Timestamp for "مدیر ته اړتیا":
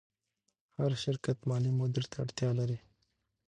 1.79-2.49